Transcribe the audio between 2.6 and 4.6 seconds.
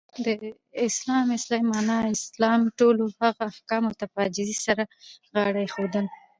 ټولو هغه احکامو ته په عاجزی